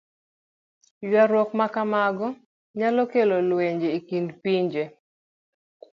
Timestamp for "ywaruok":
1.05-1.49